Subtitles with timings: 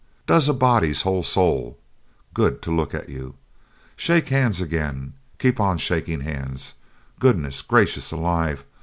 [0.25, 1.77] Does a body's whole soul
[2.33, 3.35] good to look at you!
[3.95, 5.13] Shake hands again!
[5.37, 6.73] Keep on shaking hands!
[7.19, 8.63] Goodness gracious alive.